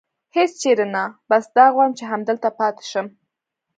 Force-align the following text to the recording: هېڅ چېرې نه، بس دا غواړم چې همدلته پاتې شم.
هېڅ 0.35 0.51
چېرې 0.61 0.85
نه، 0.95 1.03
بس 1.29 1.43
دا 1.55 1.65
غواړم 1.73 1.93
چې 1.99 2.03
همدلته 2.11 2.49
پاتې 2.59 2.83
شم. 2.91 3.07